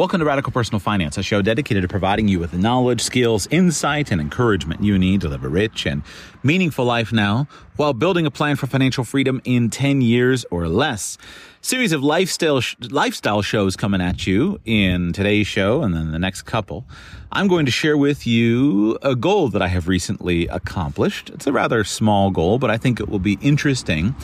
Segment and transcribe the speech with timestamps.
[0.00, 3.46] Welcome to Radical Personal Finance, a show dedicated to providing you with the knowledge, skills,
[3.48, 6.02] insight, and encouragement you need to live a rich and
[6.42, 11.18] meaningful life now while building a plan for financial freedom in 10 years or less.
[11.62, 16.42] Series of lifestyle lifestyle shows coming at you in today's show and then the next
[16.42, 16.86] couple.
[17.32, 21.30] I'm going to share with you a goal that I have recently accomplished.
[21.30, 24.14] It's a rather small goal, but I think it will be interesting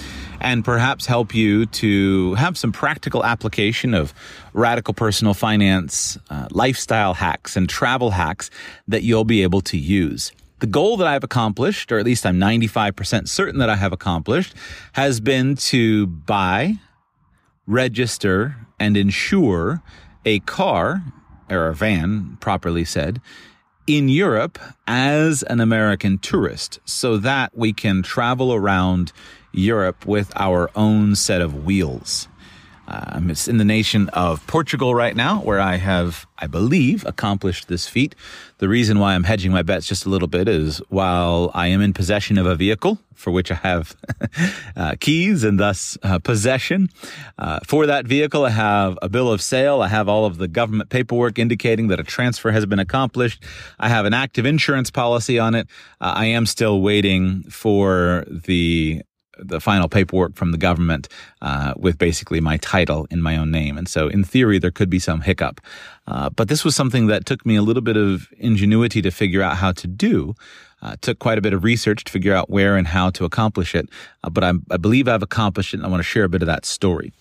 [0.40, 4.12] and perhaps help you to have some practical application of
[4.54, 5.66] radical personal finance,
[6.30, 8.51] uh, lifestyle hacks, and travel hacks
[8.88, 10.33] that you'll be able to use.
[10.59, 14.55] The goal that I've accomplished, or at least I'm 95% certain that I have accomplished,
[14.93, 16.77] has been to buy
[17.66, 19.83] register and insure
[20.24, 21.02] a car
[21.51, 23.21] or a van, properly said,
[23.87, 29.12] in Europe as an American tourist so that we can travel around
[29.52, 32.29] Europe with our own set of wheels.
[32.88, 37.68] Um, it's in the nation of Portugal right now, where I have, I believe, accomplished
[37.68, 38.15] this feat.
[38.59, 41.80] The reason why I'm hedging my bets just a little bit is while I am
[41.80, 43.96] in possession of a vehicle for which I have
[44.76, 46.88] uh, keys and thus uh, possession,
[47.38, 49.82] uh, for that vehicle, I have a bill of sale.
[49.82, 53.43] I have all of the government paperwork indicating that a transfer has been accomplished.
[53.80, 55.66] I have an active insurance policy on it.
[56.00, 59.02] Uh, I am still waiting for the
[59.38, 61.09] the final paperwork from the government
[61.42, 63.78] uh, with basically my title in my own name.
[63.78, 65.60] And so, in theory, there could be some hiccup.
[66.06, 69.43] Uh, but this was something that took me a little bit of ingenuity to figure
[69.43, 70.34] out how to do.
[70.82, 73.75] Uh, took quite a bit of research to figure out where and how to accomplish
[73.75, 73.88] it.
[74.22, 76.43] Uh, but I'm, I believe I've accomplished it, and I want to share a bit
[76.43, 77.12] of that story.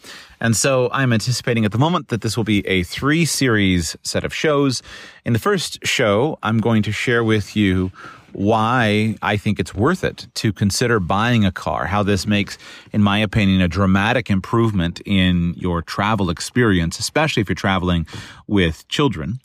[0.42, 4.24] And so, I'm anticipating at the moment that this will be a three series set
[4.24, 4.84] of shows.
[5.24, 7.92] In the first show, I'm going to share with you
[8.36, 12.58] why I think it's worth it to consider buying a car, how this makes,
[12.92, 18.06] in my opinion, a dramatic improvement in your travel experience, especially if you're traveling
[18.48, 19.40] with children.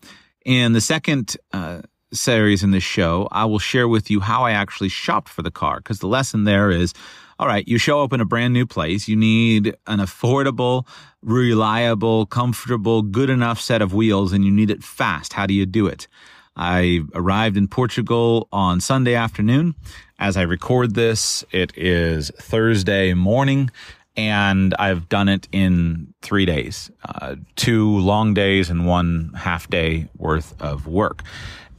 [0.44, 4.52] In the second uh, series in this show, I will share with you how I
[4.52, 6.92] actually shopped for the car, because the lesson there is
[7.38, 9.08] all right, you show up in a brand new place.
[9.08, 10.86] You need an affordable,
[11.22, 15.32] reliable, comfortable, good enough set of wheels, and you need it fast.
[15.32, 16.06] How do you do it?
[16.56, 19.74] I arrived in Portugal on Sunday afternoon.
[20.18, 23.70] As I record this, it is Thursday morning,
[24.16, 30.08] and I've done it in three days uh, two long days and one half day
[30.16, 31.22] worth of work.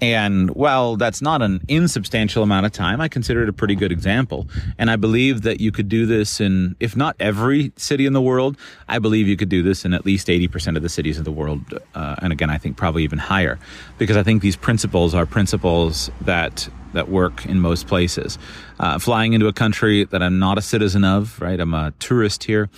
[0.02, 3.92] And while that's not an insubstantial amount of time, I consider it a pretty good
[3.92, 4.48] example.
[4.80, 8.22] And I believe that you could do this in, if not every city in the
[8.22, 8.58] world,
[8.90, 11.32] I believe you could do this in at least 80% of the cities of the
[11.32, 11.62] world.
[11.94, 13.60] Uh, and again, I think probably even higher,
[14.00, 18.38] because I think these principles are principles that that work in most places.
[18.80, 21.60] Uh, flying into a country that I'm not a citizen of, right?
[21.60, 22.70] I'm a tourist here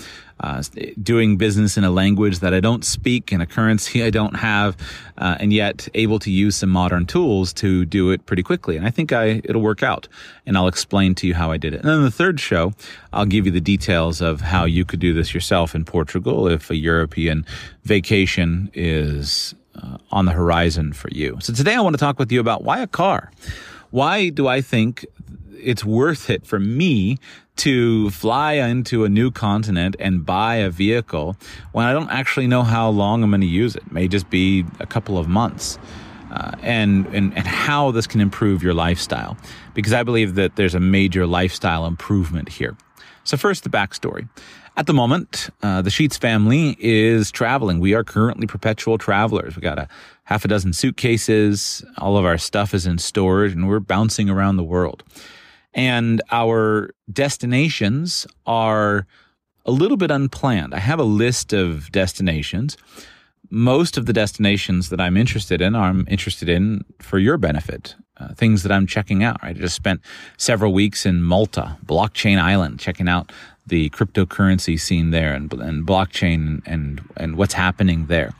[0.43, 0.61] uh,
[1.01, 4.75] doing business in a language that I don't speak, in a currency I don't have,
[5.17, 8.75] uh, and yet able to use some modern tools to do it pretty quickly.
[8.75, 10.07] And I think I it'll work out,
[10.45, 11.81] and I'll explain to you how I did it.
[11.81, 12.73] And then the third show,
[13.13, 16.69] I'll give you the details of how you could do this yourself in Portugal if
[16.69, 17.45] a European
[17.83, 21.37] vacation is uh, on the horizon for you.
[21.41, 23.31] So today I want to talk with you about why a car.
[23.93, 25.05] Why do I think
[25.55, 27.19] it's worth it for me
[27.57, 31.37] to fly into a new continent and buy a vehicle
[31.73, 33.83] when I don't actually know how long I'm going to use it.
[33.85, 35.77] it may just be a couple of months.
[36.31, 39.37] Uh, and, and and how this can improve your lifestyle,
[39.75, 42.75] because I believe that there's a major lifestyle improvement here.
[43.23, 44.27] So first, the backstory.
[44.75, 47.79] At the moment, uh, the Sheats family is traveling.
[47.79, 49.55] We are currently perpetual travelers.
[49.55, 49.87] We got a
[50.23, 51.85] half a dozen suitcases.
[51.99, 55.03] All of our stuff is in storage, and we're bouncing around the world.
[55.75, 59.05] And our destinations are
[59.65, 60.73] a little bit unplanned.
[60.73, 62.75] I have a list of destinations.
[63.51, 67.95] Most of the destinations that I'm interested in, I'm interested in for your benefit.
[68.17, 69.41] Uh, things that I'm checking out.
[69.41, 69.55] Right?
[69.55, 70.01] I just spent
[70.37, 73.31] several weeks in Malta, Blockchain Island, checking out
[73.67, 78.33] the cryptocurrency scene there and, and blockchain and and what's happening there.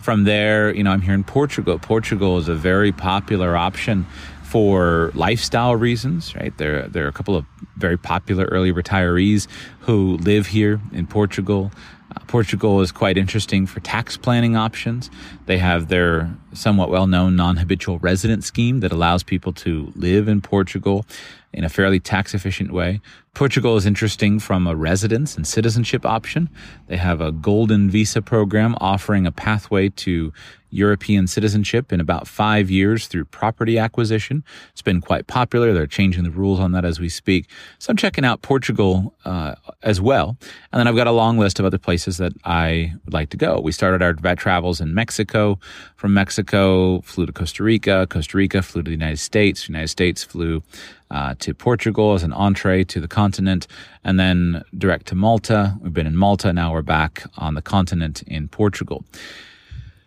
[0.00, 1.78] From there, you know, I'm here in Portugal.
[1.78, 4.06] Portugal is a very popular option
[4.44, 6.56] for lifestyle reasons, right?
[6.56, 7.44] There, there are a couple of
[7.76, 9.46] very popular early retirees
[9.80, 11.70] who live here in Portugal.
[12.14, 15.10] Uh, Portugal is quite interesting for tax planning options.
[15.46, 20.28] They have their somewhat well known non habitual resident scheme that allows people to live
[20.28, 21.04] in Portugal
[21.52, 23.00] in a fairly tax efficient way.
[23.34, 26.50] Portugal is interesting from a residence and citizenship option.
[26.88, 30.32] They have a golden visa program offering a pathway to
[30.70, 34.44] European citizenship in about five years through property acquisition.
[34.72, 35.72] It's been quite popular.
[35.72, 37.48] They're changing the rules on that as we speak.
[37.78, 40.36] So I'm checking out Portugal uh, as well.
[40.72, 43.36] And then I've got a long list of other places that I would like to
[43.36, 43.60] go.
[43.60, 45.58] We started our vet travels in Mexico.
[45.96, 48.06] From Mexico, flew to Costa Rica.
[48.08, 49.68] Costa Rica flew to the United States.
[49.68, 50.62] United States flew
[51.10, 53.66] uh, to Portugal as an entree to the continent,
[54.04, 55.76] and then direct to Malta.
[55.80, 56.52] We've been in Malta.
[56.52, 59.04] Now we're back on the continent in Portugal.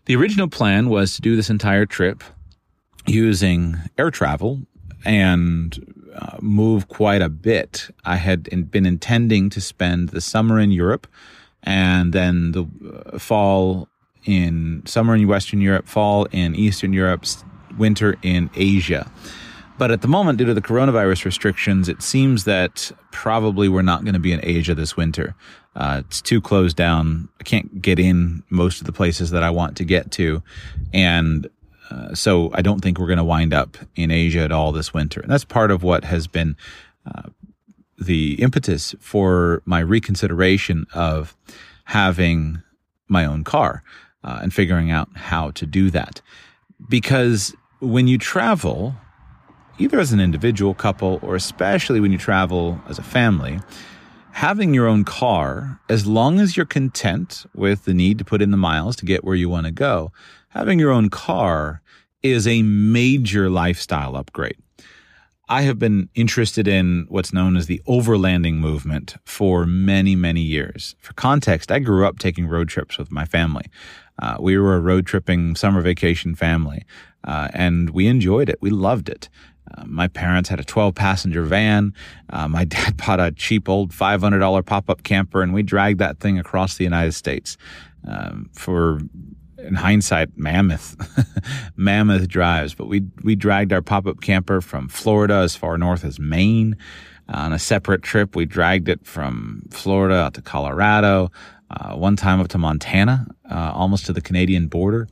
[0.05, 2.23] The original plan was to do this entire trip
[3.07, 4.61] using air travel
[5.05, 7.89] and uh, move quite a bit.
[8.05, 11.07] I had in, been intending to spend the summer in Europe
[11.63, 12.65] and then the
[13.13, 13.87] uh, fall
[14.25, 17.25] in summer in Western Europe, fall in Eastern Europe,
[17.77, 19.09] winter in Asia.
[19.77, 24.03] But at the moment, due to the coronavirus restrictions, it seems that probably we're not
[24.03, 25.33] going to be in Asia this winter.
[25.75, 27.29] Uh, it's too closed down.
[27.39, 30.43] I can't get in most of the places that I want to get to.
[30.93, 31.49] And
[31.89, 34.93] uh, so I don't think we're going to wind up in Asia at all this
[34.93, 35.19] winter.
[35.19, 36.55] And that's part of what has been
[37.05, 37.29] uh,
[38.01, 41.35] the impetus for my reconsideration of
[41.85, 42.61] having
[43.07, 43.83] my own car
[44.23, 46.21] uh, and figuring out how to do that.
[46.89, 48.95] Because when you travel,
[49.77, 53.59] either as an individual couple or especially when you travel as a family,
[54.31, 58.51] having your own car, as long as you're content with the need to put in
[58.51, 60.11] the miles to get where you want to go,
[60.49, 61.81] having your own car
[62.23, 64.57] is a major lifestyle upgrade.
[65.51, 70.95] I have been interested in what's known as the overlanding movement for many, many years.
[71.01, 73.65] For context, I grew up taking road trips with my family.
[74.17, 76.85] Uh, we were a road tripping summer vacation family,
[77.25, 78.59] uh, and we enjoyed it.
[78.61, 79.27] We loved it.
[79.77, 81.93] Uh, my parents had a 12 passenger van.
[82.29, 86.21] Uh, my dad bought a cheap old $500 pop up camper, and we dragged that
[86.21, 87.57] thing across the United States
[88.07, 89.01] um, for
[89.63, 90.95] in hindsight, mammoth,
[91.75, 92.73] mammoth drives.
[92.73, 96.75] But we we dragged our pop up camper from Florida as far north as Maine.
[97.29, 101.31] Uh, on a separate trip, we dragged it from Florida out to Colorado.
[101.69, 105.07] Uh, one time up to Montana, uh, almost to the Canadian border.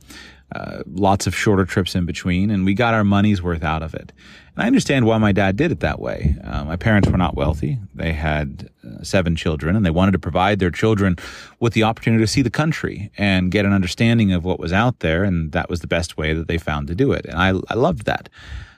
[0.52, 3.94] Uh, lots of shorter trips in between, and we got our money's worth out of
[3.94, 4.12] it.
[4.56, 6.36] And I understand why my dad did it that way.
[6.42, 7.78] Uh, my parents were not wealthy.
[7.94, 11.16] They had uh, seven children, and they wanted to provide their children
[11.60, 14.98] with the opportunity to see the country and get an understanding of what was out
[15.00, 17.26] there, and that was the best way that they found to do it.
[17.26, 18.28] And I, I loved that.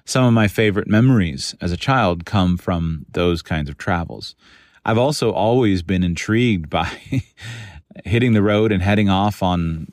[0.04, 4.34] Some of my favorite memories as a child come from those kinds of travels.
[4.84, 6.90] I've also always been intrigued by
[8.04, 9.92] hitting the road and heading off on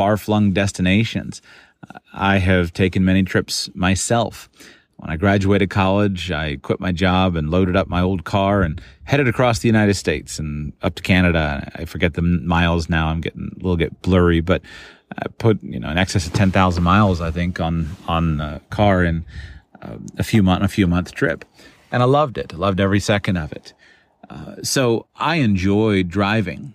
[0.00, 1.42] far flung destinations.
[2.14, 4.48] I have taken many trips myself.
[4.96, 8.80] When I graduated college, I quit my job and loaded up my old car and
[9.04, 11.70] headed across the United States and up to Canada.
[11.74, 13.08] I forget the miles now.
[13.08, 14.62] I'm getting a little bit blurry, but
[15.18, 19.04] I put, you know, in excess of 10,000 miles, I think, on, on a car
[19.04, 19.26] in
[19.82, 21.44] uh, a few month, a few month trip.
[21.92, 22.54] And I loved it.
[22.54, 23.74] I loved every second of it.
[24.30, 26.72] Uh, so I enjoyed driving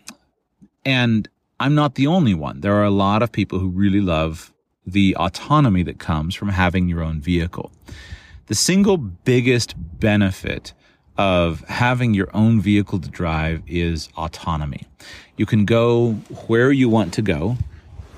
[0.86, 1.28] and
[1.60, 2.60] I'm not the only one.
[2.60, 4.54] There are a lot of people who really love
[4.86, 7.72] the autonomy that comes from having your own vehicle.
[8.48, 10.74] The single biggest benefit
[11.18, 14.84] of having your own vehicle to drive is autonomy.
[15.38, 16.12] You can go
[16.48, 17.56] where you want to go,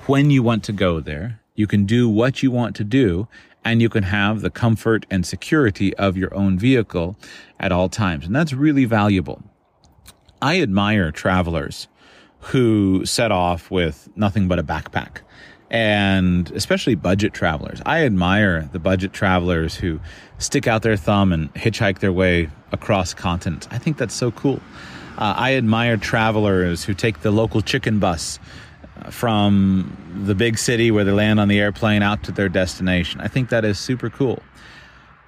[0.06, 1.40] when you want to go there.
[1.54, 3.28] You can do what you want to do,
[3.64, 7.16] and you can have the comfort and security of your own vehicle
[7.60, 8.26] at all times.
[8.26, 9.42] And that's really valuable.
[10.42, 11.86] I admire travelers
[12.40, 15.18] who set off with nothing but a backpack
[15.70, 17.80] and especially budget travelers.
[17.84, 20.00] I admire the budget travelers who
[20.38, 23.68] stick out their thumb and hitchhike their way across continents.
[23.70, 24.60] I think that's so cool.
[25.18, 28.38] Uh, I admire travelers who take the local chicken bus
[29.02, 33.20] uh, from the big city where they land on the airplane out to their destination.
[33.20, 34.42] I think that is super cool.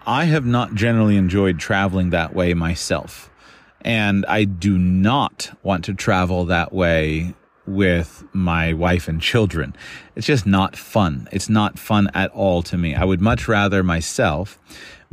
[0.06, 3.29] I have not generally enjoyed traveling that way myself.
[3.82, 7.34] And I do not want to travel that way
[7.66, 9.74] with my wife and children.
[10.16, 11.28] It's just not fun.
[11.32, 12.94] It's not fun at all to me.
[12.94, 14.58] I would much rather myself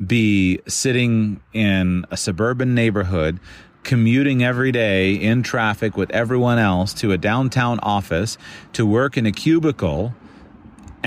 [0.05, 3.39] be sitting in a suburban neighborhood
[3.83, 8.37] commuting every day in traffic with everyone else to a downtown office
[8.73, 10.13] to work in a cubicle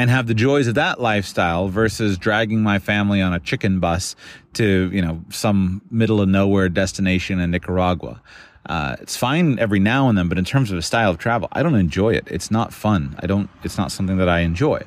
[0.01, 4.17] and have the joys of that lifestyle versus dragging my family on a chicken bus
[4.55, 8.23] to, you know, some middle of nowhere destination in Nicaragua.
[8.65, 11.49] Uh, it's fine every now and then, but in terms of a style of travel,
[11.53, 12.27] I don't enjoy it.
[12.31, 13.15] It's not fun.
[13.19, 14.81] I don't, it's not something that I enjoy.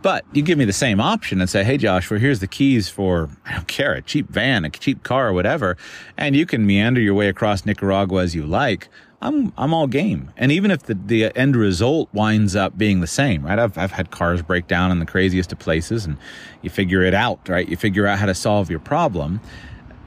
[0.00, 2.88] But you give me the same option and say, hey, Josh, well, here's the keys
[2.88, 5.76] for, I don't care, a cheap van, a cheap car, or whatever.
[6.16, 8.88] And you can meander your way across Nicaragua as you like.
[9.22, 10.30] I'm I'm all game.
[10.36, 13.58] And even if the, the end result winds up being the same, right?
[13.58, 16.16] I've I've had cars break down in the craziest of places and
[16.62, 17.68] you figure it out, right?
[17.68, 19.40] You figure out how to solve your problem.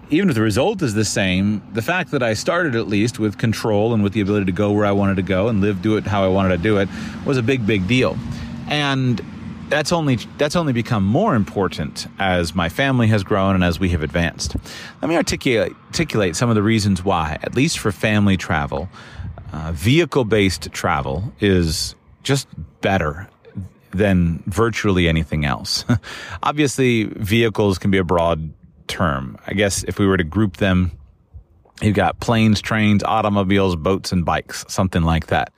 [0.10, 3.38] even if the result is the same, the fact that I started at least with
[3.38, 5.98] control and with the ability to go where I wanted to go and live, do
[5.98, 6.90] it how I wanted to do it
[7.26, 8.18] was a big, big deal.
[8.68, 9.22] And
[9.70, 13.90] that's only that's only become more important as my family has grown and as we
[13.90, 14.56] have advanced.
[15.02, 18.90] Let me articulate articulate some of the reasons why, at least for family travel,
[19.54, 22.48] uh, vehicle based travel is just
[22.82, 23.30] better
[23.92, 25.86] than virtually anything else.
[26.44, 28.54] Obviously, vehicles can be a broad
[28.88, 29.38] term.
[29.48, 30.92] I guess if we were to group them,
[31.82, 35.54] you've got planes, trains, automobiles, boats, and bikes, something like that.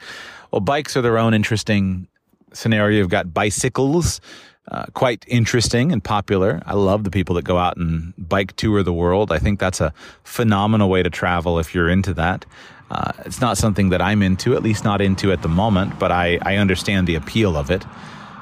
[0.52, 2.08] Well, bikes are their own interesting
[2.54, 3.00] scenario.
[3.00, 4.22] You've got bicycles,
[4.70, 6.62] uh, quite interesting and popular.
[6.66, 9.32] I love the people that go out and bike tour the world.
[9.32, 9.94] I think that's a
[10.24, 12.46] phenomenal way to travel if you're into that.
[12.90, 16.12] Uh, it's not something that I'm into, at least not into at the moment, but
[16.12, 17.86] I, I understand the appeal of it.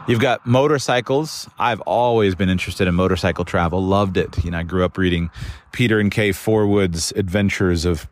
[0.07, 1.47] You've got motorcycles.
[1.59, 4.43] I've always been interested in motorcycle travel, loved it.
[4.43, 5.29] You know, I grew up reading
[5.71, 8.07] Peter and Kay Forwood's adventures of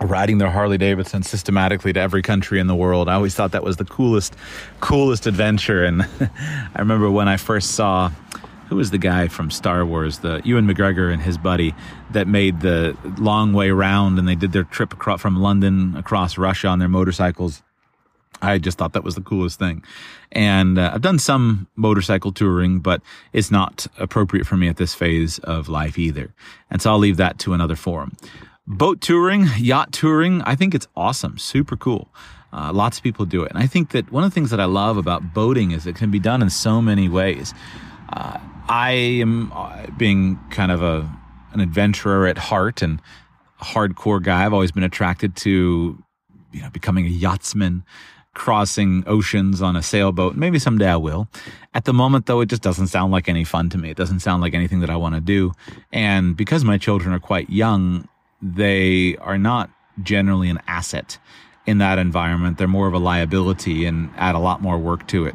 [0.00, 3.08] riding their Harley Davidson systematically to every country in the world.
[3.08, 4.34] I always thought that was the coolest,
[4.80, 5.84] coolest adventure.
[5.84, 8.10] And I remember when I first saw
[8.68, 11.74] who was the guy from Star Wars, the Ewan McGregor and his buddy
[12.10, 16.36] that made the long way round and they did their trip across, from London across
[16.36, 17.62] Russia on their motorcycles.
[18.42, 19.82] I just thought that was the coolest thing.
[20.30, 23.00] And uh, I've done some motorcycle touring, but
[23.32, 26.34] it's not appropriate for me at this phase of life either.
[26.70, 28.16] And so I'll leave that to another forum.
[28.68, 32.08] Boat touring, yacht touring, I think it's awesome, super cool.
[32.52, 33.50] Uh, lots of people do it.
[33.50, 35.96] And I think that one of the things that I love about boating is it
[35.96, 37.54] can be done in so many ways.
[38.12, 41.10] Uh, I am uh, being kind of a
[41.54, 43.00] an adventurer at heart and
[43.62, 44.44] hardcore guy.
[44.44, 46.02] I've always been attracted to
[46.52, 47.84] you know becoming a yachtsman,
[48.34, 50.36] crossing oceans on a sailboat.
[50.36, 51.26] Maybe someday I will.
[51.72, 53.88] At the moment, though, it just doesn't sound like any fun to me.
[53.90, 55.52] It doesn't sound like anything that I want to do.
[55.90, 58.06] And because my children are quite young,
[58.40, 59.70] they are not
[60.02, 61.18] generally an asset
[61.66, 62.58] in that environment.
[62.58, 65.34] They're more of a liability and add a lot more work to it.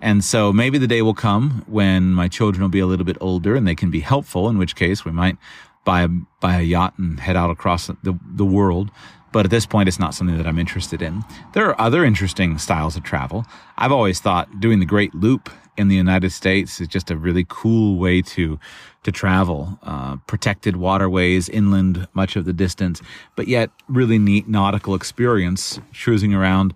[0.00, 3.16] And so maybe the day will come when my children will be a little bit
[3.20, 5.36] older and they can be helpful, in which case we might
[5.84, 8.90] buy a, buy a yacht and head out across the, the world.
[9.32, 11.24] But at this point, it's not something that I'm interested in.
[11.54, 13.46] There are other interesting styles of travel.
[13.78, 17.46] I've always thought doing the Great Loop in the United States is just a really
[17.48, 18.58] cool way to
[19.04, 19.78] to travel.
[19.82, 23.02] Uh, protected waterways, inland much of the distance,
[23.34, 26.72] but yet really neat nautical experience cruising around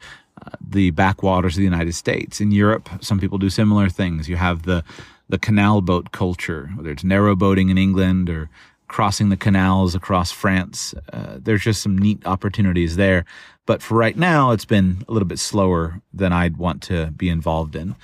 [0.61, 2.41] the backwaters of the United States.
[2.41, 4.29] In Europe, some people do similar things.
[4.29, 4.83] You have the
[5.29, 8.49] the canal boat culture, whether it's narrow boating in England or
[8.87, 10.95] crossing the canals across France.
[11.13, 13.25] Uh, there's just some neat opportunities there.
[13.67, 17.29] But for right now, it's been a little bit slower than I'd want to be
[17.29, 17.97] involved in.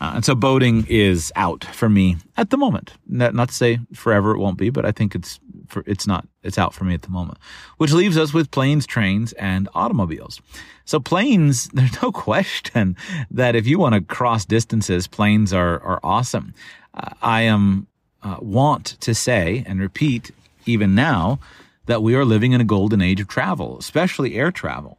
[0.00, 2.92] Uh, and so boating is out for me at the moment.
[3.06, 6.26] Not, not to say forever it won't be, but I think it's for, it's not
[6.42, 7.38] it's out for me at the moment.
[7.78, 10.40] Which leaves us with planes, trains, and automobiles.
[10.84, 12.96] So planes, there's no question
[13.30, 16.54] that if you want to cross distances, planes are are awesome.
[16.92, 17.86] Uh, I am
[18.22, 20.30] uh, want to say and repeat
[20.66, 21.38] even now
[21.86, 24.98] that we are living in a golden age of travel, especially air travel,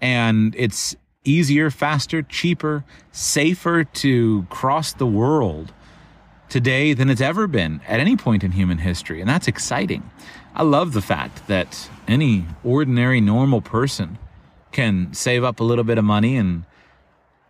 [0.00, 0.94] and it's
[1.26, 5.72] easier, faster, cheaper, safer to cross the world
[6.48, 9.20] today than it's ever been at any point in human history.
[9.20, 10.08] And that's exciting.
[10.54, 14.18] I love the fact that any ordinary, normal person
[14.72, 16.64] can save up a little bit of money and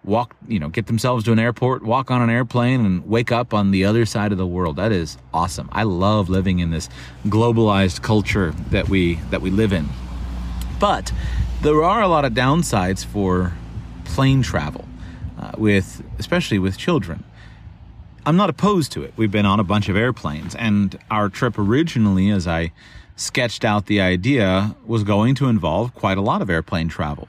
[0.04, 3.52] walk, you know, get themselves to an airport, walk on an airplane, and wake up
[3.52, 4.76] on the other side of the world.
[4.76, 5.68] That is awesome.
[5.72, 6.88] I love living in this
[7.26, 9.88] globalized culture that we that we live in.
[10.78, 11.12] But
[11.62, 13.52] there are a lot of downsides for
[14.06, 14.84] plane travel,
[15.38, 17.24] uh, with especially with children.
[18.24, 19.12] I'm not opposed to it.
[19.16, 22.72] We've been on a bunch of airplanes, and our trip originally, as I
[23.14, 27.28] sketched out the idea, was going to involve quite a lot of airplane travel.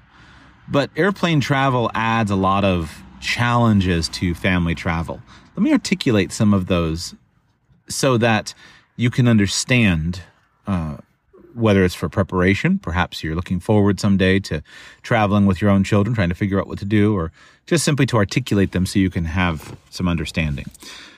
[0.68, 5.22] But airplane travel adds a lot of challenges to family travel.
[5.56, 7.16] Let me articulate some of those
[7.88, 8.54] so that
[8.96, 10.22] you can understand
[10.66, 10.98] uh,
[11.58, 14.62] whether it's for preparation, perhaps you're looking forward someday to
[15.02, 17.32] traveling with your own children, trying to figure out what to do, or
[17.66, 20.66] just simply to articulate them so you can have some understanding.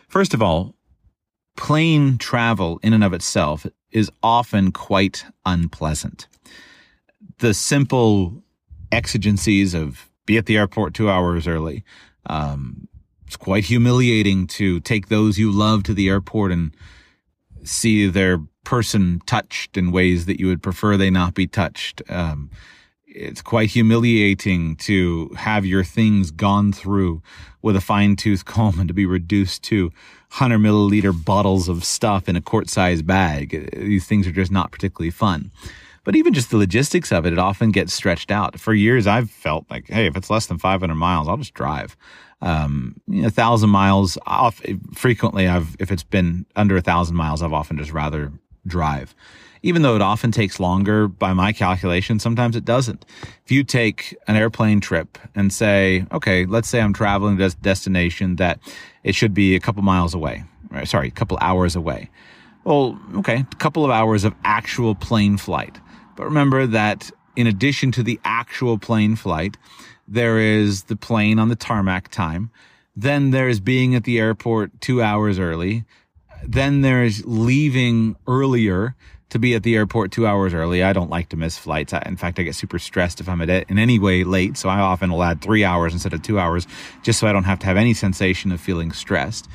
[0.07, 0.75] First of all,
[1.57, 6.27] plane travel in and of itself is often quite unpleasant.
[7.39, 8.41] The simple
[8.91, 11.83] exigencies of be at the airport two hours early.
[12.25, 12.87] Um,
[13.27, 16.73] it's quite humiliating to take those you love to the airport and
[17.63, 22.01] see their person touched in ways that you would prefer they not be touched.
[22.09, 22.49] Um,
[23.07, 27.21] it's quite humiliating to have your things gone through
[27.61, 29.85] with a fine tooth comb and to be reduced to
[30.37, 33.71] 100 milliliter bottles of stuff in a quart size bag.
[33.75, 35.51] These things are just not particularly fun.
[36.03, 38.59] But even just the logistics of it, it often gets stretched out.
[38.59, 41.97] For years, I've felt like, hey, if it's less than 500 miles, I'll just drive.
[42.41, 44.61] Um, you know, a thousand miles off.
[44.93, 48.31] Frequently, I've if it's been under a thousand miles, I've often just rather
[48.65, 49.13] drive
[49.61, 53.05] even though it often takes longer by my calculation, sometimes it doesn't.
[53.45, 57.49] If you take an airplane trip and say, okay, let's say I'm traveling to a
[57.49, 58.59] destination that
[59.03, 60.87] it should be a couple miles away, right?
[60.87, 62.09] sorry, a couple hours away.
[62.63, 65.77] Well, okay, a couple of hours of actual plane flight.
[66.15, 69.57] But remember that in addition to the actual plane flight,
[70.07, 72.51] there is the plane on the tarmac time.
[72.95, 75.85] Then there's being at the airport two hours early.
[76.43, 78.95] Then there's leaving earlier
[79.29, 80.83] to be at the airport two hours early.
[80.83, 81.93] I don't like to miss flights.
[81.93, 84.57] In fact, I get super stressed if I'm at it in any way late.
[84.57, 86.67] So I often will add three hours instead of two hours
[87.03, 89.47] just so I don't have to have any sensation of feeling stressed.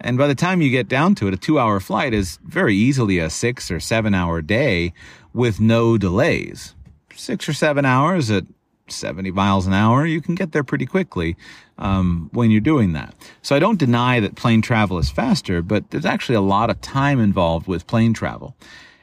[0.00, 2.74] And by the time you get down to it, a two hour flight is very
[2.74, 4.92] easily a six or seven hour day
[5.34, 6.74] with no delays.
[7.18, 8.44] Six or seven hours at
[8.86, 11.36] 70 miles an hour, you can get there pretty quickly
[11.78, 13.12] um, when you're doing that.
[13.42, 16.80] So I don't deny that plane travel is faster, but there's actually a lot of
[16.80, 18.56] time involved with plane travel.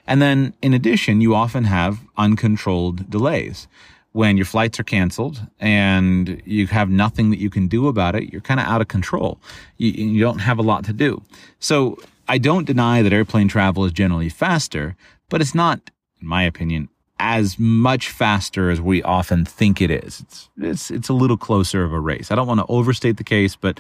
[0.08, 3.68] And then in addition, you often have uncontrolled delays.
[4.14, 8.32] When your flights are canceled and you have nothing that you can do about it,
[8.32, 9.42] you're kind of out of control.
[9.78, 11.22] You, you don't have a lot to do.
[11.60, 14.96] So I don't deny that airplane travel is generally faster,
[15.28, 15.92] but it's not,
[16.22, 16.88] in my opinion,
[17.20, 20.22] as much faster as we often think it is.
[20.22, 22.32] It's, it's, it's a little closer of a race.
[22.32, 23.80] I don't want to overstate the case, but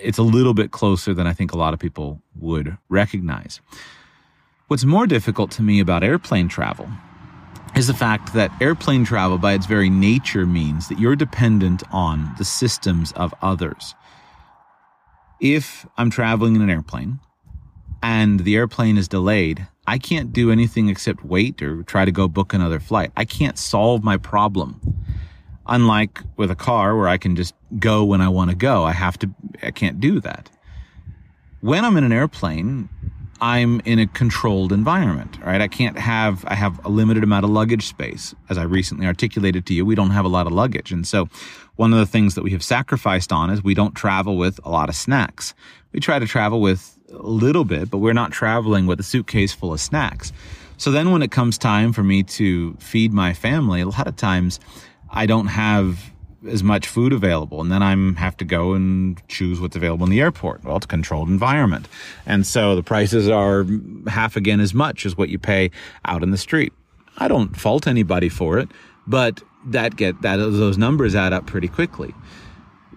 [0.00, 3.60] it's a little bit closer than I think a lot of people would recognize.
[4.68, 6.88] What's more difficult to me about airplane travel
[7.76, 12.32] is the fact that airplane travel, by its very nature, means that you're dependent on
[12.38, 13.94] the systems of others.
[15.40, 17.18] If I'm traveling in an airplane
[18.04, 22.28] and the airplane is delayed, I can't do anything except wait or try to go
[22.28, 23.10] book another flight.
[23.16, 24.78] I can't solve my problem.
[25.66, 28.92] Unlike with a car where I can just go when I want to go, I
[28.92, 29.30] have to,
[29.62, 30.50] I can't do that.
[31.62, 32.90] When I'm in an airplane,
[33.40, 35.62] I'm in a controlled environment, right?
[35.62, 38.34] I can't have, I have a limited amount of luggage space.
[38.50, 40.92] As I recently articulated to you, we don't have a lot of luggage.
[40.92, 41.30] And so
[41.76, 44.68] one of the things that we have sacrificed on is we don't travel with a
[44.68, 45.54] lot of snacks.
[45.92, 49.52] We try to travel with a little bit, but we're not traveling with a suitcase
[49.52, 50.32] full of snacks.
[50.76, 54.16] So then when it comes time for me to feed my family, a lot of
[54.16, 54.60] times
[55.10, 56.12] I don't have
[56.46, 60.10] as much food available and then i'm have to go and choose what's available in
[60.10, 60.62] the airport.
[60.62, 61.88] Well it's a controlled environment.
[62.26, 63.64] And so the prices are
[64.06, 65.70] half again as much as what you pay
[66.04, 66.74] out in the street.
[67.16, 68.68] I don't fault anybody for it
[69.06, 72.14] but that get that those numbers add up pretty quickly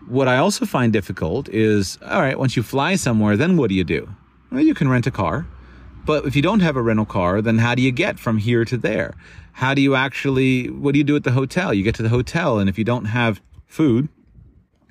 [0.08, 3.76] what i also find difficult is all right once you fly somewhere then what do
[3.76, 4.10] you do
[4.52, 5.46] well you can rent a car
[6.06, 8.64] but if you don't have a rental car then how do you get from here
[8.64, 9.14] to there
[9.58, 11.74] how do you actually, what do you do at the hotel?
[11.74, 14.08] You get to the hotel, and if you don't have food,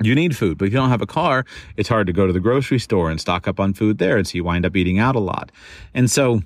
[0.03, 1.45] you need food, but if you don't have a car,
[1.77, 4.17] it's hard to go to the grocery store and stock up on food there.
[4.17, 5.53] And so you wind up eating out a lot.
[5.95, 6.43] And so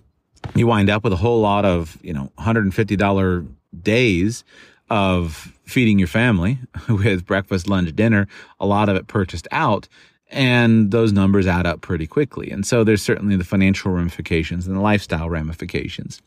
[0.55, 3.49] you wind up with a whole lot of, you know, $150
[3.83, 4.45] days
[4.91, 8.27] of feeding your family with breakfast, lunch, dinner,
[8.59, 9.89] a lot of it purchased out.
[10.33, 12.51] And those numbers add up pretty quickly.
[12.51, 16.21] And so there's certainly the financial ramifications and the lifestyle ramifications.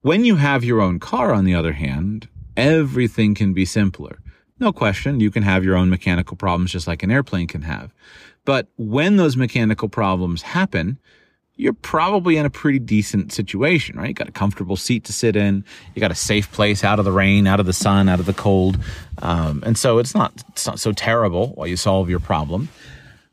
[0.00, 4.18] When you have your own car, on the other hand, everything can be simpler.
[4.60, 7.92] No question, you can have your own mechanical problems just like an airplane can have.
[8.44, 10.98] But when those mechanical problems happen,
[11.56, 14.08] you're probably in a pretty decent situation, right?
[14.08, 15.64] You got a comfortable seat to sit in.
[15.94, 18.26] You got a safe place out of the rain, out of the sun, out of
[18.26, 18.78] the cold.
[19.22, 22.68] Um, and so it's not, it's not so terrible while you solve your problem.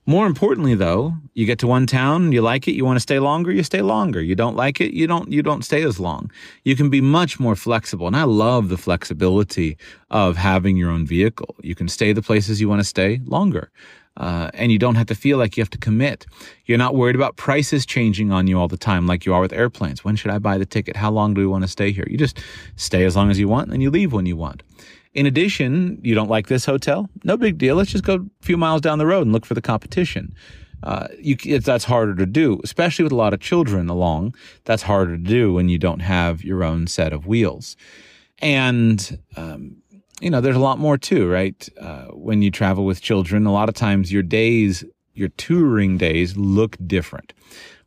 [0.07, 3.19] More importantly, though, you get to one town, you like it, you want to stay
[3.19, 4.19] longer, you stay longer.
[4.19, 6.31] You don't like it, you don't you don't stay as long.
[6.63, 9.77] You can be much more flexible, and I love the flexibility
[10.09, 11.55] of having your own vehicle.
[11.61, 13.71] You can stay the places you want to stay longer.
[14.17, 16.25] Uh, and you don't have to feel like you have to commit.
[16.65, 19.53] You're not worried about prices changing on you all the time like you are with
[19.53, 20.03] airplanes.
[20.03, 20.97] When should I buy the ticket?
[20.97, 22.05] How long do we want to stay here?
[22.09, 22.39] You just
[22.75, 24.63] stay as long as you want and you leave when you want.
[25.13, 27.09] In addition, you don't like this hotel?
[27.23, 27.75] No big deal.
[27.75, 30.33] Let's just go a few miles down the road and look for the competition.
[30.83, 34.35] Uh, you, that's harder to do, especially with a lot of children along.
[34.65, 37.77] That's harder to do when you don't have your own set of wheels.
[38.39, 39.80] And, um,
[40.21, 41.67] you know, there's a lot more too, right?
[41.79, 46.37] Uh, when you travel with children, a lot of times your days, your touring days
[46.37, 47.33] look different.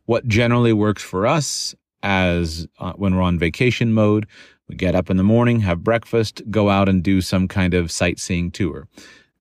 [0.05, 4.27] What generally works for us as uh, when we're on vacation mode
[4.67, 7.91] We get up in the morning, have breakfast, go out and do some kind of
[7.91, 8.87] sightseeing tour.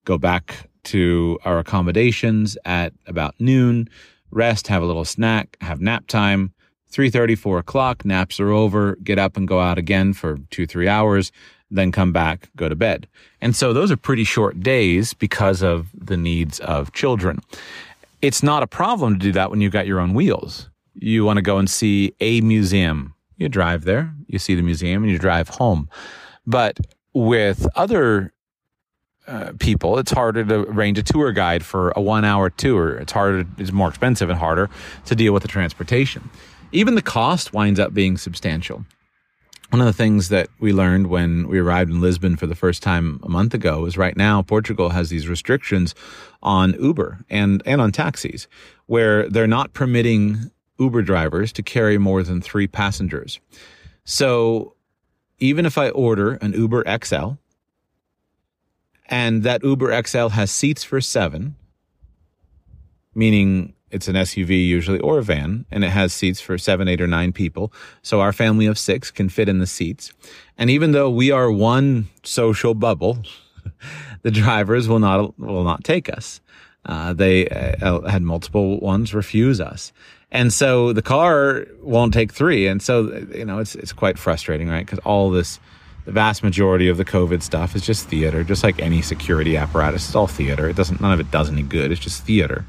[0.04, 3.88] Go back to our accommodations at about noon,
[4.30, 6.52] rest, have a little snack, have nap time.
[6.92, 10.86] 3.30, 4 o'clock, naps are over, get up and go out again for two, three
[10.86, 11.32] hours,
[11.70, 13.08] then come back, go to bed.
[13.40, 17.40] And so those are pretty short days because of the needs of children.
[18.22, 20.70] It's not a problem to do that when you've got your own wheels.
[20.94, 23.14] You want to go and see a museum.
[23.36, 25.88] You drive there, you see the museum, and you drive home.
[26.46, 26.78] But
[27.12, 28.32] with other
[29.26, 32.96] uh, people, it's harder to arrange a tour guide for a one hour tour.
[32.96, 34.70] It's harder, it's more expensive and harder
[35.06, 36.30] to deal with the transportation.
[36.72, 38.84] Even the cost winds up being substantial.
[39.70, 42.82] One of the things that we learned when we arrived in Lisbon for the first
[42.82, 45.94] time a month ago is right now Portugal has these restrictions
[46.42, 48.46] on Uber and, and on taxis
[48.86, 53.40] where they're not permitting Uber drivers to carry more than three passengers.
[54.04, 54.74] So
[55.38, 57.32] even if I order an Uber XL
[59.06, 61.56] and that Uber XL has seats for seven,
[63.14, 67.00] meaning it's an SUV usually or a van, and it has seats for seven, eight,
[67.00, 67.72] or nine people.
[68.02, 70.12] So our family of six can fit in the seats.
[70.58, 73.18] And even though we are one social bubble,
[74.22, 76.40] the drivers will not will not take us.
[76.84, 79.92] Uh, they uh, had multiple ones refuse us,
[80.30, 82.66] and so the car won't take three.
[82.66, 84.84] And so you know it's it's quite frustrating, right?
[84.84, 85.60] Because all this
[86.04, 90.06] the vast majority of the COVID stuff is just theater, just like any security apparatus.
[90.06, 90.68] It's all theater.
[90.68, 91.90] It doesn't, none of it does any good.
[91.90, 92.64] It's just theater.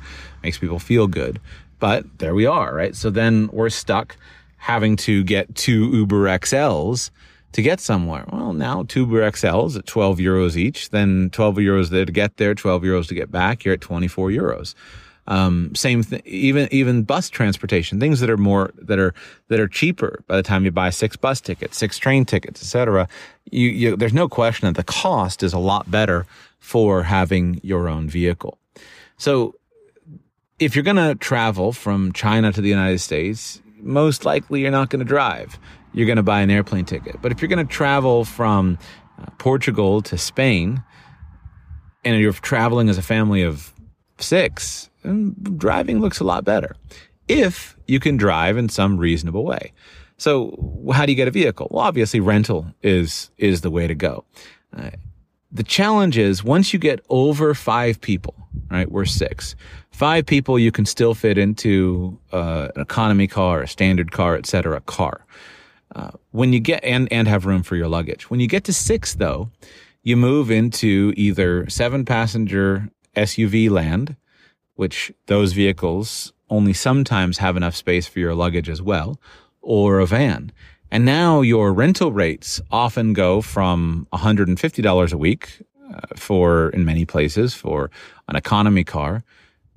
[0.46, 1.42] Makes people feel good.
[1.80, 2.96] But there we are, right?
[2.96, 4.16] So then we're stuck
[4.58, 7.10] having to get two Uber XLs
[7.54, 8.26] to get somewhere.
[8.32, 12.38] Well, now two Uber XLs at 12 euros each, then 12 euros there to get
[12.38, 13.66] there, 12 euros to get back.
[13.66, 14.76] You're at 24 euros.
[15.26, 19.16] Um, same thing, even, even bus transportation, things that are more, that are,
[19.48, 23.08] that are cheaper by the time you buy six bus tickets, six train tickets, etc.
[23.50, 26.28] You, you, there's no question that the cost is a lot better
[26.60, 28.60] for having your own vehicle.
[29.18, 29.56] So
[30.60, 34.90] if you're going to travel from China to the United States, most likely you're not
[34.90, 35.60] going to drive.
[35.94, 37.22] You're going to buy an airplane ticket.
[37.22, 38.78] But if you're going to travel from
[39.20, 40.84] uh, Portugal to Spain,
[42.04, 43.74] and you're traveling as a family of
[44.20, 44.90] six,
[45.58, 46.76] driving looks a lot better
[47.28, 49.74] if you can drive in some reasonable way.
[50.18, 51.68] So, how do you get a vehicle?
[51.72, 54.24] Well, obviously, rental is is the way to go.
[54.76, 54.92] Uh,
[55.52, 58.36] the challenge is once you get over five people,
[58.70, 58.90] right?
[58.90, 59.56] We're six.
[59.96, 64.76] Five people you can still fit into uh, an economy car, a standard car, etc.
[64.76, 65.26] A car.
[65.96, 68.30] Uh, when you get and and have room for your luggage.
[68.30, 69.52] When you get to six, though,
[70.04, 74.18] you move into either seven passenger SUV land,
[74.74, 79.18] which those vehicles only sometimes have enough space for your luggage as well,
[79.62, 80.52] or a van.
[80.92, 87.06] And now your rental rates often go from $150 a week uh, for, in many
[87.06, 87.90] places, for
[88.28, 89.24] an economy car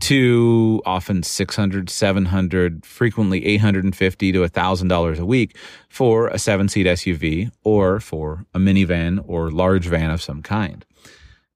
[0.01, 5.57] to often 600, 700, frequently 850 to $1,000 a week
[5.89, 10.85] for a seven seat SUV or for a minivan or large van of some kind.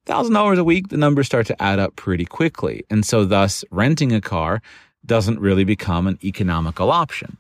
[0.06, 2.84] $1,000 a week, the numbers start to add up pretty quickly.
[2.90, 4.60] And so thus renting a car
[5.06, 7.38] doesn't really become an economical option.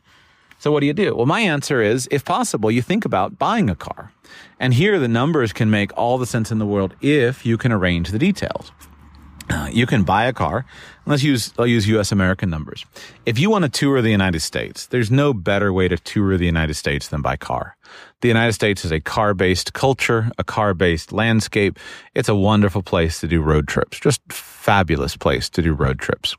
[0.60, 1.16] So what do you do?
[1.16, 4.12] Well, my answer is if possible, you think about buying a car.
[4.60, 7.72] And here the numbers can make all the sense in the world if you can
[7.72, 8.70] arrange the details.
[9.50, 10.64] Uh, you can buy a car.
[11.04, 12.86] Let's use, I'll use US American numbers.
[13.26, 16.46] If you want to tour the United States, there's no better way to tour the
[16.46, 17.76] United States than by car.
[18.20, 21.78] The United States is a car based culture, a car based landscape.
[22.14, 23.98] It's a wonderful place to do road trips.
[23.98, 26.36] Just fabulous place to do road trips.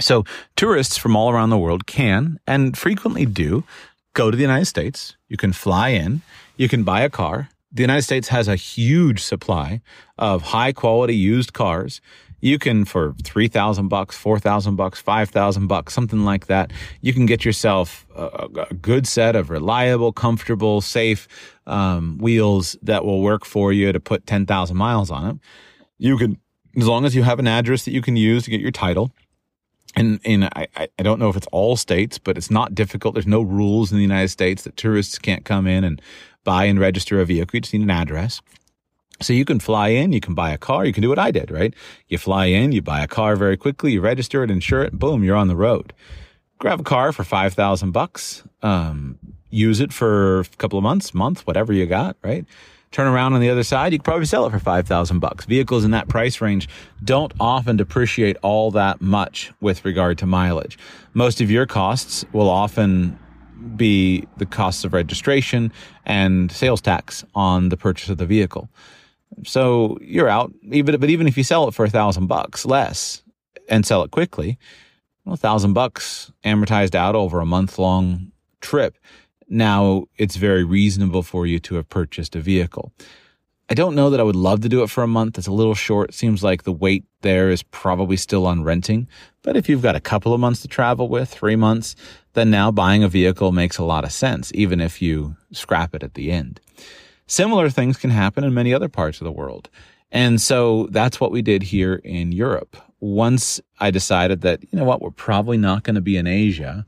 [0.00, 0.24] So
[0.56, 3.64] tourists from all around the world can and frequently do
[4.14, 5.16] go to the United States.
[5.28, 6.22] You can fly in,
[6.56, 7.48] you can buy a car.
[7.70, 9.80] The United States has a huge supply
[10.16, 12.00] of high quality used cars.
[12.40, 16.72] You can for 3000 bucks, 4000 bucks, 5000 bucks, something like that.
[17.00, 21.28] You can get yourself a, a good set of reliable, comfortable, safe
[21.66, 25.40] um, wheels that will work for you to put 10,000 miles on them.
[25.98, 26.38] You can
[26.76, 29.10] as long as you have an address that you can use to get your title
[29.96, 33.14] and and I, I don't know if it's all states, but it's not difficult.
[33.14, 36.00] There's no rules in the United States that tourists can't come in and
[36.48, 37.56] buy and register a vehicle.
[37.56, 38.40] You just need an address.
[39.20, 41.30] So you can fly in, you can buy a car, you can do what I
[41.30, 41.74] did, right?
[42.08, 45.22] You fly in, you buy a car very quickly, you register it, insure it, boom,
[45.24, 45.92] you're on the road.
[46.58, 49.18] Grab a car for five thousand bucks, um,
[49.50, 52.46] use it for a couple of months, month, whatever you got, right?
[52.90, 55.44] turn around on the other side, you could probably sell it for 5,000 bucks.
[55.44, 56.70] Vehicles in that price range
[57.04, 60.78] don't often depreciate all that much with regard to mileage.
[61.12, 63.18] Most of your costs will often
[63.76, 65.72] be the costs of registration
[66.04, 68.68] and sales tax on the purchase of the vehicle.
[69.44, 70.52] So you're out.
[70.70, 73.22] Even but even if you sell it for a thousand bucks less
[73.68, 74.58] and sell it quickly,
[75.26, 78.98] a thousand bucks amortized out over a month long trip.
[79.48, 82.92] Now it's very reasonable for you to have purchased a vehicle.
[83.70, 85.36] I don't know that I would love to do it for a month.
[85.36, 86.14] It's a little short.
[86.14, 89.08] Seems like the wait there is probably still on renting.
[89.42, 91.94] But if you've got a couple of months to travel with, three months,
[92.38, 96.04] then now buying a vehicle makes a lot of sense, even if you scrap it
[96.04, 96.60] at the end.
[97.26, 99.68] Similar things can happen in many other parts of the world.
[100.12, 102.76] And so that's what we did here in Europe.
[103.00, 106.86] Once I decided that, you know what, we're probably not going to be in Asia,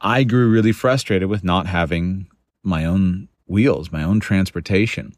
[0.00, 2.28] I grew really frustrated with not having
[2.62, 5.14] my own wheels, my own transportation.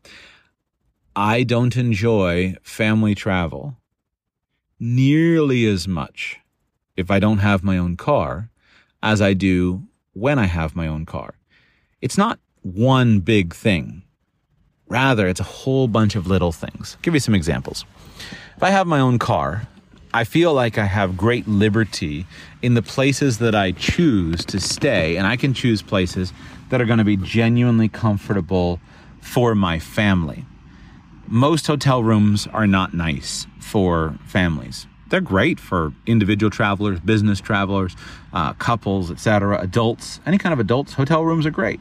[1.15, 3.77] I don't enjoy family travel
[4.79, 6.39] nearly as much
[6.97, 8.51] if I don't have my own car
[9.07, 11.35] as I do when I have my own car.
[12.01, 14.03] It's not one big thing.
[14.89, 16.97] Rather, it's a whole bunch of little things.
[16.97, 17.85] I'll give you some examples.
[18.57, 19.69] If I have my own car,
[20.13, 22.27] I feel like I have great liberty
[22.63, 26.33] in the places that I choose to stay, and I can choose places
[26.71, 28.81] that are going to be genuinely comfortable
[29.21, 30.45] for my family.
[31.29, 34.89] Most hotel rooms are not nice for families.
[35.09, 37.95] They're great for individual travelers, business travelers,
[38.33, 40.95] uh, couples, etc., adults, any kind of adults.
[40.95, 41.81] Hotel rooms are great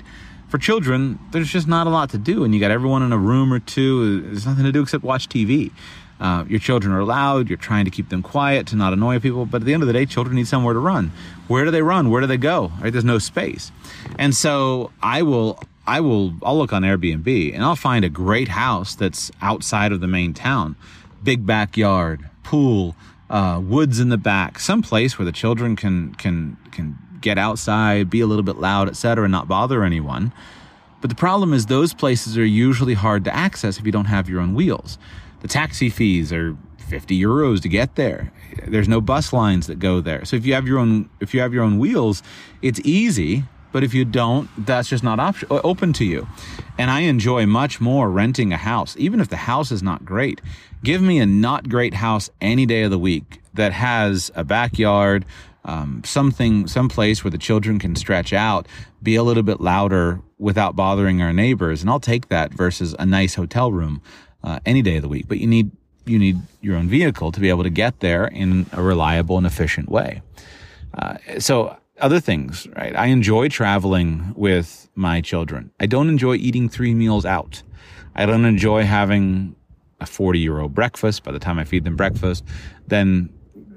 [0.55, 3.17] for children, there's just not a lot to do, and you got everyone in a
[3.17, 4.21] room or two.
[4.21, 5.71] There's nothing to do except watch TV.
[6.19, 7.49] Uh, your children are loud.
[7.49, 9.45] You're trying to keep them quiet to not annoy people.
[9.45, 11.11] But at the end of the day, children need somewhere to run.
[11.47, 12.09] Where do they run?
[12.09, 12.71] Where do they go?
[12.79, 12.91] Right?
[12.91, 13.71] There's no space.
[14.17, 18.47] And so I will, I will, I'll look on Airbnb and I'll find a great
[18.47, 20.77] house that's outside of the main town,
[21.21, 22.95] big backyard, pool,
[23.29, 28.09] uh, woods in the back, some place where the children can can can get outside,
[28.09, 30.31] be a little bit loud, etc., and not bother anyone.
[31.01, 34.29] But the problem is those places are usually hard to access if you don't have
[34.29, 34.97] your own wheels.
[35.41, 36.57] The taxi fees are
[36.87, 38.31] 50 euros to get there.
[38.67, 40.23] There's no bus lines that go there.
[40.25, 42.23] So if you have your own if you have your own wheels,
[42.61, 46.27] it's easy, but if you don't, that's just not option, open to you.
[46.77, 50.41] And I enjoy much more renting a house, even if the house is not great.
[50.83, 55.25] Give me a not great house any day of the week that has a backyard,
[55.63, 58.67] um, something, some place where the children can stretch out,
[59.01, 63.05] be a little bit louder without bothering our neighbors, and I'll take that versus a
[63.05, 64.01] nice hotel room
[64.43, 65.27] uh, any day of the week.
[65.27, 65.71] But you need
[66.05, 69.47] you need your own vehicle to be able to get there in a reliable and
[69.47, 70.21] efficient way.
[70.93, 72.95] Uh, so other things, right?
[72.95, 75.71] I enjoy traveling with my children.
[75.79, 77.63] I don't enjoy eating three meals out.
[78.15, 79.55] I don't enjoy having
[79.99, 82.43] a 40 euro breakfast by the time I feed them breakfast,
[82.87, 83.29] then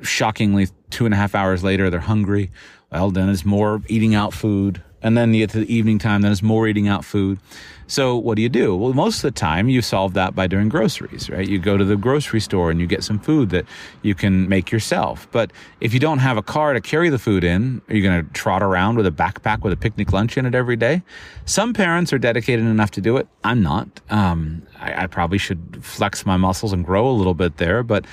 [0.02, 2.50] shockingly, two and a half hours later, they're hungry.
[2.90, 4.83] Well, then it's more eating out food.
[5.02, 7.38] And then you get to the evening time, then it's more eating out food.
[7.87, 8.76] So what do you do?
[8.76, 11.48] Well, most of the time you solve that by doing groceries, right?
[11.48, 13.64] You go to the grocery store and you get some food that
[14.02, 15.26] you can make yourself.
[15.30, 18.26] But if you don't have a car to carry the food in, are you going
[18.26, 21.02] to trot around with a backpack with a picnic lunch in it every day?
[21.46, 23.26] Some parents are dedicated enough to do it.
[23.42, 23.88] I'm not.
[24.11, 28.04] Um, I, I probably should flex my muscles and grow a little bit there, but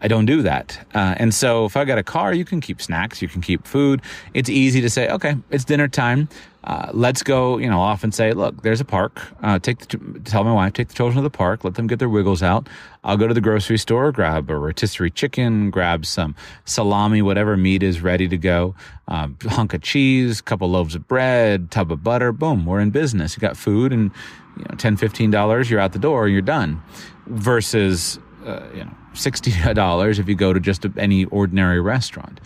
[0.00, 0.86] I don't do that.
[0.94, 3.66] Uh, and so if I got a car, you can keep snacks, you can keep
[3.66, 4.00] food.
[4.32, 6.28] It's easy to say, okay, it's dinner time.
[6.64, 7.56] Uh, let's go.
[7.58, 9.20] You know, off and say, look, there's a park.
[9.42, 11.98] Uh, take the, tell my wife, take the children to the park, let them get
[11.98, 12.68] their wiggles out.
[13.02, 16.34] I'll go to the grocery store, grab a rotisserie chicken, grab some
[16.64, 18.74] salami, whatever meat is ready to go,
[19.08, 22.32] uh, hunk of cheese, couple loaves of bread, tub of butter.
[22.32, 23.34] Boom, we're in business.
[23.34, 24.10] You got food and,
[24.56, 26.82] you know, $10, $15, you're out the door, you're done.
[27.26, 32.40] Versus, uh, you know, $60 if you go to just any ordinary restaurant.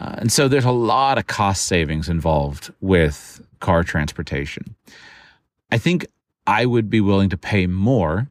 [0.00, 4.74] Uh, and so there's a lot of cost savings involved with car transportation.
[5.70, 6.06] I think
[6.46, 8.28] I would be willing to pay more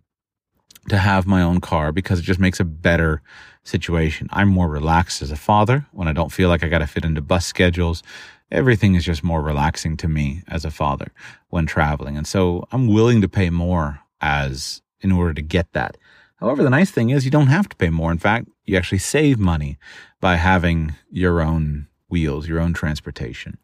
[0.89, 3.21] to have my own car because it just makes a better
[3.63, 4.27] situation.
[4.31, 7.05] I'm more relaxed as a father when I don't feel like I got to fit
[7.05, 8.03] into bus schedules.
[8.51, 11.11] Everything is just more relaxing to me as a father
[11.49, 12.17] when traveling.
[12.17, 15.97] And so I'm willing to pay more as in order to get that.
[16.43, 18.11] However, the nice thing is you don't have to pay more.
[18.11, 19.77] In fact, you actually save money
[20.19, 23.57] by having your own wheels, your own transportation.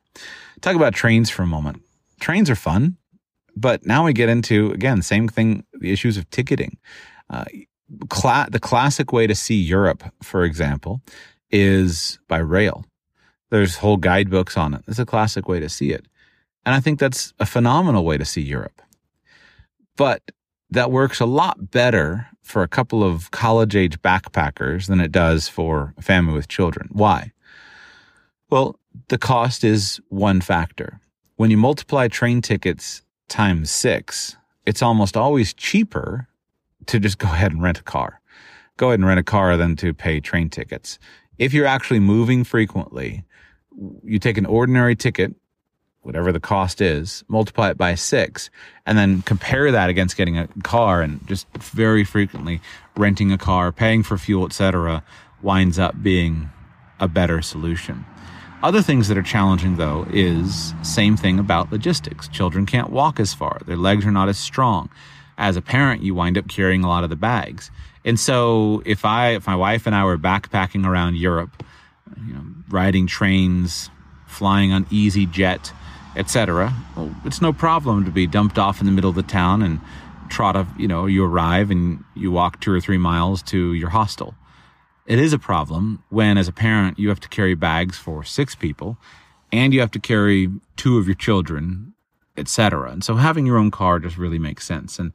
[0.62, 1.84] Talk about trains for a moment.
[2.22, 2.96] Trains are fun,
[3.54, 6.78] but now we get into, again, same thing, the issues of ticketing.
[7.30, 7.44] Uh,
[7.89, 11.02] the classic way to see Europe, for example,
[11.52, 12.86] is by rail.
[13.50, 14.84] There's whole guidebooks on it.
[14.88, 16.06] It's a classic way to see it.
[16.65, 18.82] And I think that's a phenomenal way to see Europe.
[19.98, 20.22] But
[20.71, 25.47] that works a lot better for a couple of college age backpackers than it does
[25.47, 26.89] for a family with children.
[26.91, 27.32] Why?
[28.49, 28.79] Well,
[29.10, 30.99] the cost is one factor.
[31.36, 36.27] when you multiply train tickets times six, it's almost always cheaper
[36.88, 38.19] to just go ahead and rent a car.
[38.77, 40.99] Go ahead and rent a car than to pay train tickets.
[41.38, 43.23] If you're actually moving frequently,
[44.03, 45.34] you take an ordinary ticket,
[46.10, 48.50] whatever the cost is, multiply it by six,
[48.88, 52.60] and then compare that against getting a car and just very frequently
[52.98, 55.04] renting a car, paying for fuel, etc.,
[55.43, 56.50] winds up being
[57.00, 58.04] a better solution.
[58.63, 62.28] Other things that are challenging though is same thing about logistics.
[62.28, 63.62] Children can't walk as far.
[63.67, 64.89] Their legs are not as strong.
[65.38, 67.69] As a parent, you wind up carrying a lot of the bags.
[68.04, 71.63] And so if I if my wife and I were backpacking around Europe,
[72.26, 73.91] you know, riding trains,
[74.26, 75.72] flying on EasyJet,
[76.15, 79.62] etc., well, it's no problem to be dumped off in the middle of the town
[79.62, 79.80] and
[80.30, 83.89] trot of, you know, you arrive and you walk 2 or 3 miles to your
[83.89, 84.36] hostel.
[85.06, 88.54] It is a problem when, as a parent, you have to carry bags for six
[88.54, 88.98] people
[89.52, 91.93] and you have to carry two of your children,
[92.38, 92.91] etc.
[92.91, 95.00] And so having your own car just really makes sense.
[95.00, 95.12] And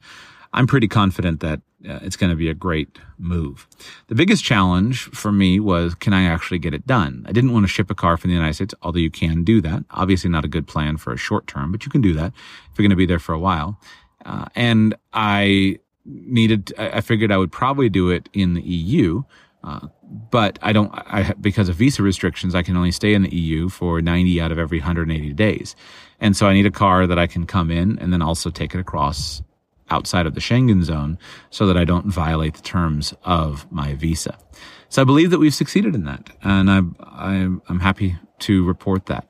[0.53, 3.67] I'm pretty confident that uh, it's going to be a great move.
[4.07, 7.25] The biggest challenge for me was can I actually get it done?
[7.27, 9.61] I didn't want to ship a car from the United States, although you can do
[9.61, 9.83] that.
[9.91, 12.33] Obviously, not a good plan for a short term, but you can do that
[12.71, 13.79] if you're going to be there for a while.
[14.25, 19.23] Uh, and I needed, I figured I would probably do it in the EU
[19.65, 19.87] uh,
[20.29, 23.67] but I don't, I, because of visa restrictions, I can only stay in the EU
[23.67, 25.75] for 90 out of every 180 days.
[26.19, 28.75] And so I need a car that I can come in and then also take
[28.75, 29.41] it across
[29.89, 31.17] outside of the Schengen zone
[31.49, 34.37] so that I don't violate the terms of my visa.
[34.89, 36.29] So I believe that we've succeeded in that.
[36.41, 37.33] And I, I,
[37.69, 39.27] I'm happy to report that.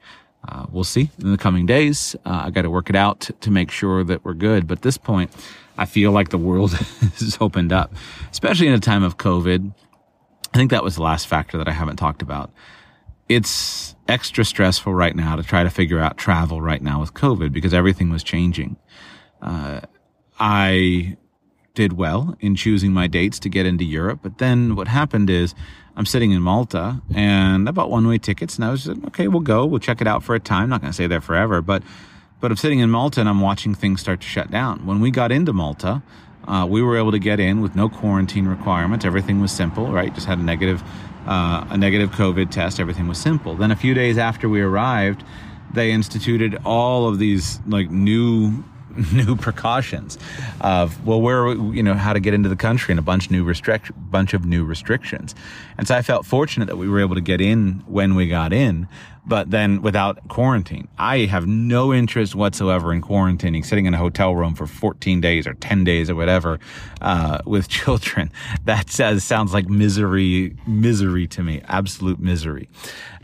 [0.47, 2.15] Uh, we'll see in the coming days.
[2.25, 4.67] Uh, I got to work it out to, to make sure that we're good.
[4.67, 5.31] But at this point,
[5.77, 7.93] I feel like the world has opened up,
[8.31, 9.73] especially in a time of COVID
[10.55, 12.49] I think that was the last factor that I haven't talked about.
[13.27, 17.51] It's extra stressful right now to try to figure out travel right now with COVID
[17.51, 18.77] because everything was changing.
[19.41, 19.81] Uh,
[20.39, 21.17] I
[21.73, 25.53] did well in choosing my dates to get into Europe, but then what happened is
[25.95, 29.27] I'm sitting in Malta and I bought one way tickets and I was like, okay,
[29.27, 29.65] we'll go.
[29.65, 30.69] We'll check it out for a time.
[30.69, 31.83] Not going to stay there forever, but,
[32.41, 34.85] but I'm sitting in Malta and I'm watching things start to shut down.
[34.85, 36.01] When we got into Malta,
[36.47, 39.05] uh, we were able to get in with no quarantine requirements.
[39.05, 40.13] Everything was simple, right?
[40.13, 40.83] Just had a negative,
[41.27, 42.79] uh, a negative COVID test.
[42.79, 43.55] Everything was simple.
[43.55, 45.23] Then a few days after we arrived,
[45.73, 48.63] they instituted all of these like new
[49.13, 50.17] new precautions
[50.61, 53.43] of well where you know how to get into the country and a bunch new
[53.43, 55.35] restrict bunch of new restrictions
[55.77, 58.53] and so i felt fortunate that we were able to get in when we got
[58.53, 58.87] in
[59.25, 64.35] but then without quarantine i have no interest whatsoever in quarantining sitting in a hotel
[64.35, 66.59] room for 14 days or 10 days or whatever
[67.01, 68.31] uh, with children
[68.63, 72.69] that says, sounds like misery misery to me absolute misery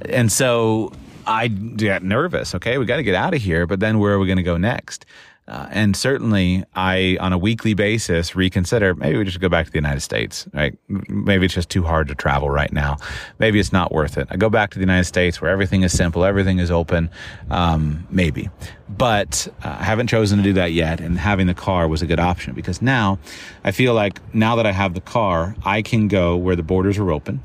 [0.10, 0.92] and so
[1.28, 2.56] I got nervous.
[2.56, 4.44] Okay, we got to get out of here, but then where are we going to
[4.44, 5.06] go next?
[5.52, 9.72] Uh, and certainly, I, on a weekly basis, reconsider maybe we just go back to
[9.72, 10.78] the United States, right?
[10.88, 12.96] Maybe it's just too hard to travel right now.
[13.38, 14.30] Maybe it's not worth it.
[14.32, 17.10] I go back to the United States where everything is simple, everything is open.
[17.50, 18.50] Um, maybe.
[18.88, 21.02] But uh, I haven't chosen to do that yet.
[21.02, 23.20] And having the car was a good option because now
[23.66, 26.98] I feel like now that I have the car, I can go where the borders
[26.98, 27.44] are open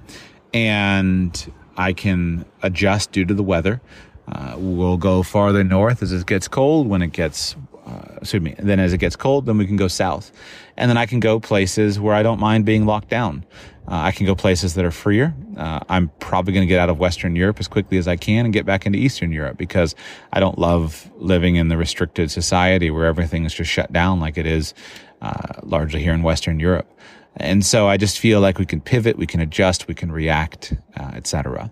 [0.54, 3.80] and I can adjust due to the weather.
[4.28, 6.86] Uh, we'll go farther north as it gets cold.
[6.86, 7.56] When it gets
[7.87, 8.55] uh, excuse me.
[8.59, 10.33] Then as it gets cold, then we can go south.
[10.77, 13.44] And then I can go places where I don't mind being locked down.
[13.88, 15.35] Uh, I can go places that are freer.
[15.57, 18.44] Uh, I'm probably going to get out of Western Europe as quickly as I can
[18.44, 19.94] and get back into Eastern Europe because
[20.33, 24.37] I don't love living in the restricted society where everything is just shut down like
[24.37, 24.75] it is
[25.22, 26.90] uh, largely here in Western Europe.
[27.37, 30.75] And so I just feel like we can pivot, we can adjust, we can react,
[30.99, 31.70] uh, etc.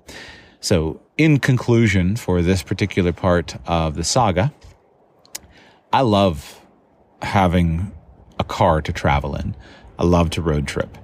[0.61, 4.53] So in conclusion, for this particular part of the saga,
[5.95, 6.61] I love
[7.23, 7.93] having
[8.41, 9.55] a car to travel in.
[9.97, 10.99] I love to road trip.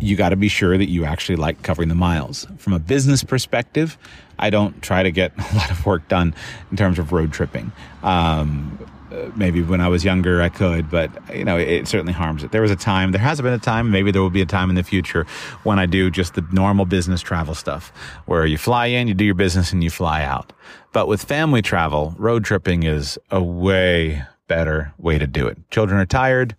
[0.00, 2.44] You got to be sure that you actually like covering the miles.
[2.58, 3.96] From a business perspective,
[4.38, 6.34] I don't try to get a lot of work done
[6.70, 7.72] in terms of road tripping.
[8.02, 8.78] Um,
[9.12, 12.50] uh, maybe when I was younger, I could, but you know, it certainly harms it.
[12.50, 14.68] There was a time, there has been a time, maybe there will be a time
[14.68, 15.26] in the future
[15.62, 17.90] when I do just the normal business travel stuff
[18.26, 20.52] where you fly in, you do your business and you fly out.
[20.92, 25.58] But with family travel, road tripping is a way better way to do it.
[25.70, 26.56] Children are tired.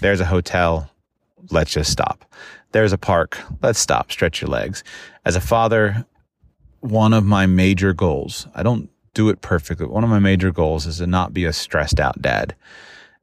[0.00, 0.90] There's a hotel.
[1.50, 2.24] Let's just stop.
[2.72, 3.38] There's a park.
[3.62, 4.10] Let's stop.
[4.10, 4.82] Stretch your legs.
[5.24, 6.04] As a father,
[6.84, 9.86] one of my major goals, I don't do it perfectly.
[9.86, 12.54] One of my major goals is to not be a stressed out dad.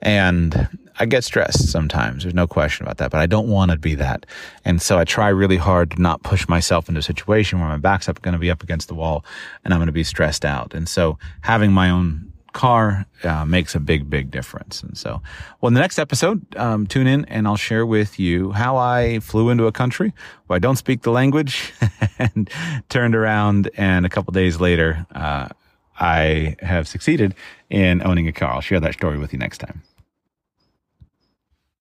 [0.02, 2.24] And I get stressed sometimes.
[2.24, 4.26] There's no question about that, but I don't want to be that.
[4.66, 7.78] And so I try really hard to not push myself into a situation where my
[7.78, 9.24] back's up going to be up against the wall
[9.64, 10.74] and I'm going to be stressed out.
[10.74, 14.84] And so having my own car uh, makes a big, big difference.
[14.84, 15.22] And so,
[15.60, 19.20] well, in the next episode, um, tune in and I'll share with you how I
[19.20, 20.14] flew into a country
[20.48, 21.74] where I don't speak the language
[22.20, 22.50] and
[22.90, 23.70] turned around.
[23.76, 25.50] And a couple days later, uh,
[26.00, 27.36] I have succeeded
[27.70, 28.54] in owning a car.
[28.54, 29.84] I'll share that story with you next time.